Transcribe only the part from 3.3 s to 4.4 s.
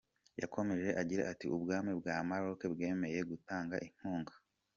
gutanga inkunga.